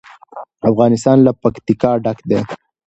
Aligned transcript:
افغانستان 0.69 1.17
له 1.25 1.31
پکتیکا 1.41 1.91
ډک 2.03 2.19
دی. 2.29 2.39